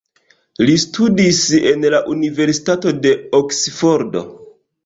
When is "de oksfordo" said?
3.05-4.27